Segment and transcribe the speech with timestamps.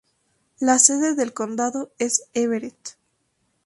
[0.59, 2.95] La sede del condado es Everett.